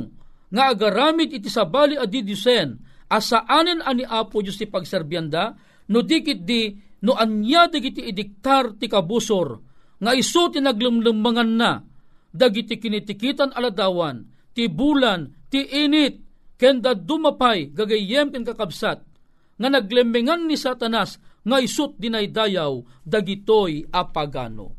nga 0.52 0.68
agaramid 0.68 1.32
iti 1.32 1.48
sabali 1.48 1.96
adidyusen 1.96 2.76
asaanen 3.08 3.80
ani 3.80 4.04
apo 4.04 4.44
Diyos 4.44 4.60
ti 4.60 4.68
pagserbyanda 4.68 5.56
no 5.88 6.04
dikit 6.04 6.44
di 6.44 6.76
no 7.08 7.16
anya 7.16 7.72
dagiti 7.72 8.04
idiktar 8.04 8.76
ti 8.76 8.84
kabusor 8.84 9.48
nga 9.96 10.12
iso 10.12 10.52
ti 10.52 10.60
naglumlumangan 10.60 11.50
na 11.56 11.80
dagiti 12.28 12.76
kinitikitan 12.76 13.56
aladawan 13.56 14.28
ti 14.52 14.68
bulan 14.68 15.48
ti 15.48 15.64
init 15.64 16.20
ken 16.60 16.84
da 16.84 16.92
dumapay 16.92 17.72
gagayem 17.72 18.28
ken 18.28 18.44
kakabsat 18.44 19.08
nga 19.56 19.68
naglembengan 19.72 20.44
ni 20.44 20.60
Satanas 20.60 21.16
nga 21.48 21.58
isut 21.64 21.96
dinaydayaw 21.96 22.84
dagitoy 23.08 23.88
apagano. 23.88 24.76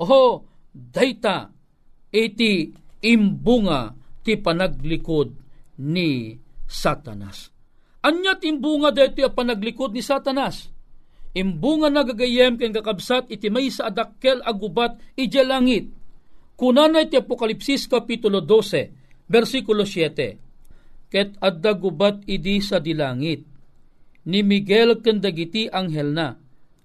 Oho, 0.00 0.49
dayta 0.72 1.50
iti 2.10 2.70
imbunga 3.04 3.94
ti 4.22 4.36
panaglikod 4.36 5.34
ni 5.80 6.36
Satanas. 6.66 7.50
Anya 8.00 8.38
timbunga 8.40 8.94
dito 8.94 9.20
a 9.26 9.30
panaglikod 9.32 9.92
ni 9.92 10.00
Satanas? 10.00 10.70
Imbunga 11.30 11.92
nagagayem 11.92 12.58
ken 12.58 12.74
kakabsat 12.74 13.30
iti 13.30 13.52
may 13.52 13.70
sa 13.70 13.92
adakkel 13.92 14.42
agubat 14.42 14.98
ije 15.14 15.46
langit. 15.46 15.90
Kunanay 16.58 17.08
ti 17.08 17.16
Apokalipsis 17.16 17.88
Kapitulo 17.88 18.42
12, 18.44 19.30
versikulo 19.30 19.86
7. 19.86 21.08
Ket 21.10 21.30
adda 21.40 21.72
gubat 21.74 22.22
idi 22.28 22.60
sa 22.60 22.82
dilangit 22.82 23.50
ni 24.28 24.44
Miguel 24.44 25.00
kendagiti 25.00 25.70
anghel 25.72 26.12
na, 26.12 26.36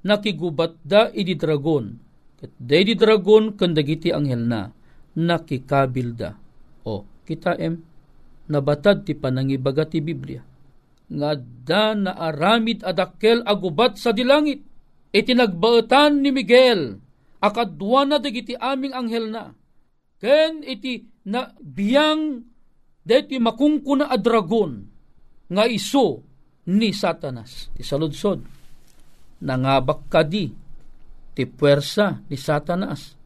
nakigubat 0.05 0.79
da 0.85 1.11
idi 1.11 1.35
dragon, 1.35 1.99
ket 2.45 2.53
di 2.61 2.93
dragon 2.93 3.57
kendagiti 3.57 4.13
anghel 4.13 4.45
na, 4.45 4.69
nakikabil 5.17 6.13
da. 6.13 6.37
O, 6.85 7.01
kita 7.25 7.57
em, 7.57 7.81
nabatad 8.45 9.01
ti 9.01 9.17
panangibaga 9.17 9.89
ti 9.89 9.99
Biblia. 10.05 10.45
Nga 11.09 11.31
da 11.65 11.85
na 11.97 12.11
aramid 12.13 12.85
adakkel 12.85 13.41
agubat 13.41 13.97
sa 13.97 14.13
dilangit, 14.13 14.61
itinagbaetan 15.09 16.21
ni 16.21 16.29
Miguel, 16.29 17.01
akadwa 17.41 18.05
na 18.05 18.17
dagiti 18.21 18.53
aming 18.53 18.93
anghel 18.93 19.25
na, 19.33 19.53
ken 20.21 20.61
iti 20.61 21.05
na 21.25 21.53
biyang 21.57 22.41
deti 23.05 23.37
makungkuna 23.41 24.09
a 24.09 24.17
dragon, 24.17 24.81
nga 25.49 25.65
iso 25.69 26.25
ni 26.69 26.89
Satanas. 26.89 27.69
Ti 27.77 27.85
saludsod, 27.85 28.41
nangabak 29.45 30.09
kadi 30.09 30.64
ti 31.35 31.43
puwersa 31.43 32.23
ni 32.31 32.39
Satanas 32.39 33.19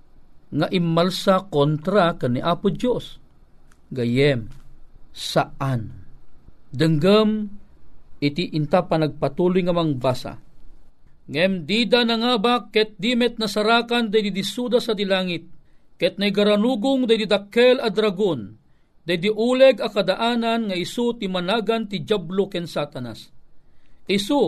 nga 0.49 0.67
imalsa 0.73 1.45
kontra 1.47 2.17
kani 2.17 2.41
Apo 2.41 2.73
Dios. 2.73 3.21
Gayem, 3.93 4.49
saan? 5.13 5.93
Denggem 6.69 7.49
iti 8.21 8.53
inta 8.53 8.85
pa 8.85 8.97
nagpatuloy 8.97 9.65
nga 9.65 9.73
mangbasa. 9.73 10.33
Ngem 11.29 11.69
dida 11.69 12.01
na 12.01 12.17
nga 12.17 12.33
ba 12.41 12.55
ket 12.73 12.97
dimet 12.97 13.37
nasarakan 13.37 14.09
day 14.09 14.33
disuda 14.33 14.81
sa 14.81 14.97
dilangit, 14.97 15.45
ket 16.01 16.17
nay 16.17 16.33
garanugong 16.33 17.05
day 17.05 17.21
dakkel 17.29 17.77
a 17.77 17.89
dragon, 17.93 18.57
Dedi 19.09 19.25
uleg 19.33 19.81
akadaanan 19.81 20.69
nga 20.69 20.77
isu 20.77 21.17
ti 21.17 21.25
managan 21.25 21.89
ti 21.89 22.05
jablo 22.05 22.45
ken 22.45 22.69
satanas. 22.69 23.33
Isu 24.05 24.41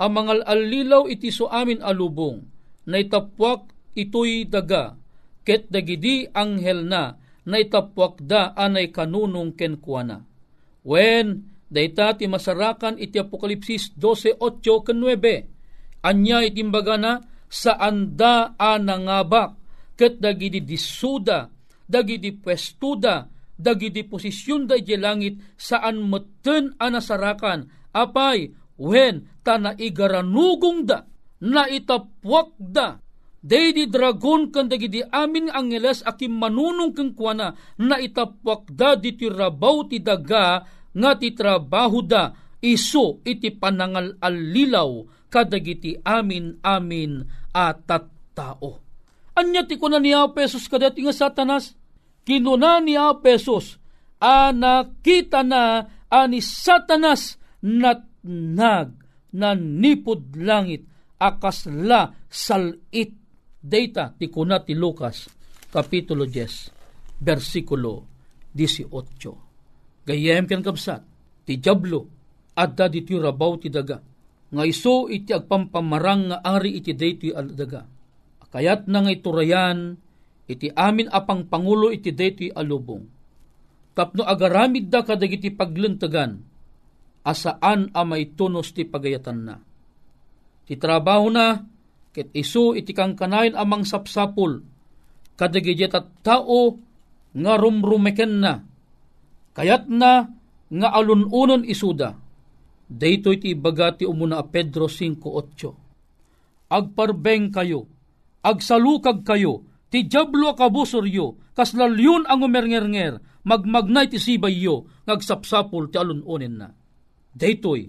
ang 0.00 0.32
alilaw 0.32 1.04
iti 1.12 1.28
so 1.28 1.44
amin 1.52 1.84
alubong 1.84 2.47
na 2.88 2.96
itapwak 2.96 3.68
ito'y 3.92 4.48
daga 4.48 4.96
ket 5.44 5.68
dagidi 5.68 6.24
anghel 6.32 6.88
na 6.88 7.20
na 7.44 7.56
itapwak 7.60 8.20
da 8.24 8.56
anay 8.56 8.88
kanunong 8.88 9.52
ken 9.56 9.76
kuana. 9.80 10.24
When 10.84 11.44
dayta 11.68 12.16
ti 12.16 12.24
masarakan 12.24 12.96
iti 12.96 13.20
Apokalipsis 13.20 13.92
12:8 14.00 14.88
ken 14.88 14.98
9 15.04 16.08
anya 16.08 16.38
itimbaga 16.44 16.96
na 16.96 17.12
sa 17.48 17.76
anda 17.76 18.56
anangabak 18.56 19.56
ket 19.96 20.20
dagidi 20.20 20.64
disuda 20.64 21.48
dagidi 21.88 22.36
pwestuda 22.36 23.28
dagiti 23.58 24.06
posisyon 24.06 24.70
da 24.70 24.78
iti 24.78 24.94
langit 24.94 25.40
saan 25.58 26.06
meten 26.06 26.76
anasarakan 26.78 27.66
apay 27.90 28.54
wen 28.78 29.26
ta 29.42 29.58
naigaranugong 29.58 30.86
da 30.86 31.02
na 31.44 31.66
itapwak 31.70 32.54
da 32.58 32.98
Daydi 33.38 33.86
dragon 33.86 34.50
kan 34.50 34.66
dagidi 34.66 34.98
amin 35.14 35.46
angeles 35.54 36.02
akim 36.02 36.34
manunong 36.42 36.90
keng 36.90 37.14
kuana 37.14 37.54
na 37.78 37.96
itapwak 38.02 38.66
da 38.74 38.98
diti 38.98 39.30
rabaw 39.30 39.86
ti 39.86 40.02
daga 40.02 40.66
nga 40.90 41.10
ti 41.14 41.30
trabaho 41.38 42.02
da 42.02 42.34
iso 42.58 43.22
iti 43.22 43.54
panangal 43.54 44.18
alilaw 44.18 45.06
kadagiti 45.30 45.94
amin 46.02 46.58
amin 46.66 47.22
at 47.54 47.86
tao. 48.34 48.82
Anya 49.38 49.62
ti 49.70 49.78
kunan 49.78 50.02
niya 50.02 50.34
pesos 50.34 50.66
kadati 50.66 51.06
nga 51.06 51.14
satanas? 51.14 51.78
kinuna 52.28 52.84
ni 52.84 53.00
Pesos, 53.24 53.80
a 54.20 54.52
na 54.52 54.84
ani 56.12 56.40
satanas 56.44 57.40
natnag 57.64 58.92
na 59.32 59.56
nipod 59.56 60.36
langit 60.36 60.84
akasla 61.18 62.14
salit 62.30 63.12
data 63.58 64.14
ti 64.14 64.30
kuna 64.30 64.62
ti 64.62 64.72
Lucas 64.78 65.26
kapitulo 65.68 66.24
10 66.24 67.20
versikulo 67.20 67.92
18 68.54 70.06
gayem 70.06 70.46
ken 70.46 70.62
kabsat 70.62 71.02
ti 71.44 71.58
jablo 71.58 72.06
adda 72.54 72.86
diti 72.86 73.18
rabaw 73.18 73.58
ti 73.58 73.68
daga 73.68 73.98
nga 74.48 74.64
iso 74.64 75.10
iti 75.12 75.34
agpampamarang 75.34 76.22
nga 76.32 76.38
ari 76.40 76.80
iti 76.80 76.96
daytoy 76.96 77.34
daga 77.52 77.84
kayat 78.48 78.88
na 78.88 79.04
nga 79.04 79.12
iturayan 79.12 80.00
iti 80.48 80.72
amin 80.72 81.12
apang 81.12 81.44
pangulo 81.44 81.92
iti 81.92 82.10
deti 82.16 82.48
alubong. 82.48 83.04
Tapno 83.92 84.24
agaramid 84.24 84.88
da 84.88 85.04
kadagiti 85.04 85.52
pagluntagan, 85.52 86.40
asaan 87.26 87.92
a 87.92 88.02
may 88.08 88.32
tunos 88.32 88.72
ti 88.72 88.88
pagayatan 88.88 89.38
na. 89.44 89.56
Ti 90.68 90.76
trabaho 90.76 91.32
na, 91.32 91.64
ket 92.12 92.28
isu 92.36 92.76
iti 92.76 92.92
kang 92.92 93.16
kanayin 93.16 93.56
amang 93.56 93.88
sapsapul, 93.88 94.60
kadagiti 95.32 95.88
at 95.88 96.20
tao 96.20 96.76
nga 97.32 97.56
rumrumeken 97.56 98.32
na, 98.36 98.60
kayat 99.56 99.88
na 99.88 100.28
nga 100.68 100.88
alununon 100.92 101.64
isuda, 101.64 102.12
dayto 102.84 103.32
iti 103.32 103.56
ibaga 103.56 103.96
ti 103.96 104.04
umuna 104.04 104.44
a 104.44 104.44
Pedro 104.44 104.92
5.8. 104.92 106.68
Agparbeng 106.68 107.48
kayo, 107.48 107.88
agsalukag 108.44 109.24
kayo, 109.24 109.64
ti 109.88 110.04
jablo 110.04 110.52
kabusoryo, 110.52 111.56
kaslalyon 111.56 112.28
ang 112.28 112.44
umernger 112.44 112.84
magmagnay 113.40 114.12
ti 114.12 114.20
sibayyo, 114.20 114.84
ngagsapsapol 115.08 115.88
ti 115.88 115.96
alunonin 115.96 116.60
na. 116.60 116.68
Daytoy, 117.32 117.88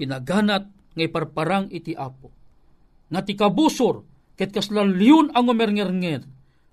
tinaganat 0.00 0.79
ngay 0.96 1.08
parparang 1.10 1.70
iti 1.70 1.94
apo. 1.94 2.30
Nga 3.10 3.20
ti 3.26 3.34
kabusor, 3.34 3.96
ket 4.38 4.50
kaslalyon 4.54 5.34
ang 5.34 5.46
umernger 5.50 5.90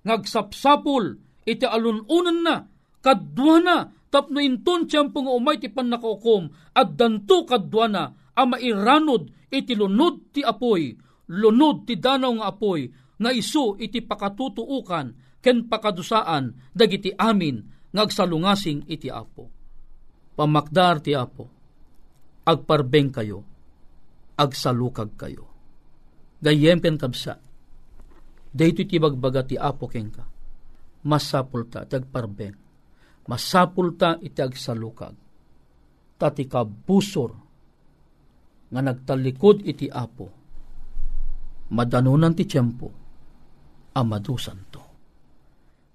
ngagsapsapol 0.06 1.18
iti 1.44 1.66
alunonin 1.66 2.44
na, 2.44 2.64
kadwa 3.02 3.56
na, 3.60 3.76
tapno 4.08 4.40
inton 4.40 4.88
tiyampong 4.88 5.28
umay 5.28 5.60
ti 5.60 5.68
panakaukom, 5.68 6.48
at 6.72 6.96
danto 6.96 7.44
kadwa 7.44 7.86
na, 7.90 8.04
ama 8.38 8.56
iranod 8.56 9.28
iti 9.50 9.74
lunod 9.74 10.32
ti 10.32 10.40
apoy, 10.44 10.94
lunod 11.28 11.84
ti 11.84 11.98
danaw 11.98 12.32
nga 12.38 12.46
apoy, 12.52 12.88
nga 13.18 13.30
isu 13.34 13.76
iti 13.82 13.98
pakatutuukan 14.00 15.40
ken 15.42 15.66
pakadusaan 15.66 16.54
dagiti 16.74 17.14
amin 17.14 17.62
ngagsalungasing 17.94 18.86
iti 18.86 19.08
Apo. 19.10 19.50
Pamakdar 20.38 21.02
ti 21.02 21.18
Apo, 21.18 21.50
agparbeng 22.46 23.10
kayo, 23.10 23.42
agsalukag 24.38 25.18
kayo. 25.18 25.50
Gayem 26.38 26.78
ken 26.78 26.94
kabsa, 26.94 27.42
dayto 28.54 28.86
ti 28.86 28.96
bagbaga 29.02 29.42
ti 29.42 29.58
Apo 29.58 29.90
ka, 29.90 30.24
masapulta 31.02 31.82
ti 31.82 31.98
agparbeng, 31.98 32.54
masapulta 33.26 34.22
iti 34.22 34.38
agsalukag, 34.38 35.18
tati 36.14 36.46
kabusor, 36.46 37.32
nga 38.70 38.80
nagtalikod 38.80 39.66
iti 39.66 39.90
Apo, 39.90 40.30
madanunan 41.74 42.38
ti 42.38 42.46
tiyempo, 42.46 42.88
amadusan 43.98 44.60
to. 44.70 44.82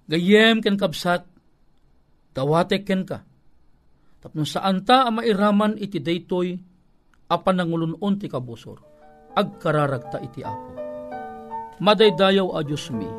Gayem 0.04 0.60
ken 0.60 0.76
kabsat, 0.76 1.24
dawatek 2.36 2.84
ken 2.84 3.08
ka, 3.08 3.24
tapno 4.20 4.44
saan 4.44 4.84
ta 4.84 5.08
ang 5.08 5.24
mairaman 5.24 5.80
iti 5.80 6.04
daytoy, 6.04 6.73
apan 7.34 7.58
nangulunon 7.58 8.14
ti 8.16 8.30
kabusor, 8.30 8.78
agkararagta 9.34 10.22
iti 10.22 10.40
Apo. 10.46 10.72
Madaydayaw 11.82 12.54
a 12.54 12.62
Diyos 12.62 12.86
mi, 12.94 13.10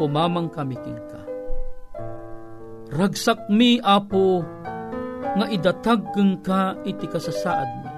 kumamang 0.00 0.48
kami 0.48 0.76
king 0.80 1.02
ka. 1.12 1.22
Ragsak 2.96 3.52
mi, 3.52 3.76
Apo, 3.84 4.40
nga 5.36 5.46
idatag 5.52 6.08
ka 6.40 6.80
iti 6.88 7.04
kasasaad 7.04 7.70
mi. 7.84 7.92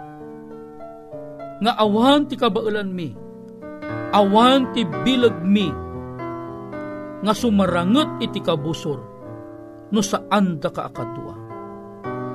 Nga 1.63 1.73
awan 1.79 2.27
ti 2.27 2.35
kabailan 2.35 2.91
mi, 2.91 3.15
awan 4.11 4.75
ti 4.75 4.83
bilag 5.07 5.39
mi, 5.47 5.71
nga 7.21 7.33
sumaranget 7.37 8.27
iti 8.27 8.43
kabusor, 8.43 8.99
no 9.95 10.01
saan 10.03 10.59
da 10.59 10.75
ka 10.75 10.91
akadwa. 10.91 11.35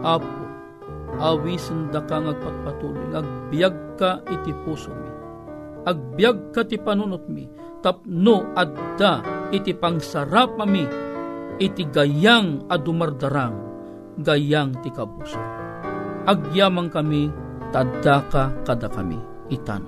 Apo, 0.05 0.44
awisen 1.19 1.91
da 1.91 2.03
ka 2.03 2.19
ngagpatpatuloy, 2.21 3.15
agbiag 3.15 3.75
ka 3.99 4.21
iti 4.31 4.51
puso 4.63 4.91
mi. 4.91 5.11
Agbiag 5.85 6.51
ka 6.51 6.65
ti 6.65 6.81
panunot 6.81 7.29
mi, 7.29 7.45
tapno 7.85 8.49
adda 8.57 9.21
iti 9.53 9.71
pangsarap 9.77 10.57
mi, 10.65 10.83
iti 11.61 11.85
gayang 11.87 12.65
adumardarang, 12.67 13.55
gayang 14.19 14.73
ti 14.81 14.89
kabuso. 14.89 15.39
Agyamang 16.25 16.89
kami, 16.89 17.29
tadda 17.69 18.25
ka 18.33 18.49
kada 18.65 18.89
kami, 18.89 19.21
itan. 19.53 19.85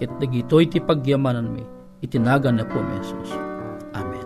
Ket 0.00 0.08
dagitoy 0.16 0.64
ti 0.72 0.80
pagyamanan 0.80 1.52
mi, 1.52 1.60
itinagan 2.00 2.56
na 2.56 2.64
po, 2.64 2.80
Mesos. 2.80 3.36
Amen. 3.92 4.24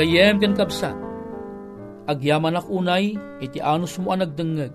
Gayem 0.00 0.40
ken 0.40 0.56
kapsat, 0.56 0.96
agyaman 2.08 2.56
ak 2.56 2.72
unay, 2.72 3.12
iti 3.44 3.60
anus 3.60 4.00
mo 4.00 4.16
ang 4.16 4.24
nagdengeg. 4.24 4.72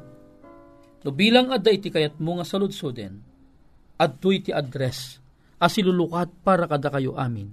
No 1.02 1.10
bilang 1.10 1.50
adda 1.50 1.74
iti 1.74 1.90
kayat 1.90 2.22
mo 2.22 2.38
nga 2.38 2.46
saludsoden, 2.46 3.18
adto 3.98 4.30
iti 4.30 4.54
address, 4.54 5.18
asilulukat 5.58 6.30
para 6.46 6.70
kada 6.70 6.94
kayo 6.94 7.18
amin. 7.18 7.50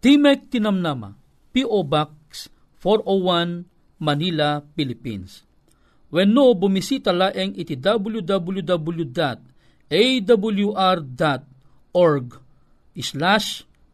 Timek 0.00 0.52
Tinamnama, 0.52 1.16
P.O. 1.52 1.80
Box 1.84 2.48
401, 2.80 3.64
Manila, 4.00 4.64
Philippines. 4.76 5.44
When 6.10 6.32
no, 6.34 6.56
bumisita 6.56 7.12
laeng 7.14 7.54
iti 7.54 7.76
www.awr.org 7.76 9.06
slash 13.00 13.48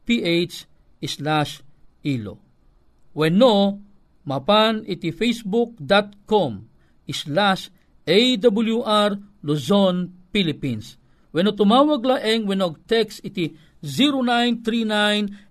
ph 0.07 0.55
slash 1.05 1.61
ilo. 2.07 2.39
When 3.13 3.37
no, 3.37 3.83
mapan 4.27 4.83
iti 4.85 5.15
facebook.com 5.15 6.67
slash 7.07 7.71
awr 8.03 9.23
Luzon, 9.47 10.11
Philippines. 10.35 10.99
When 11.31 11.47
no, 11.47 11.55
tumawag 11.55 12.03
laeng 12.03 12.51
when 12.51 12.59
no, 12.59 12.75
text 12.91 13.23
iti 13.23 13.55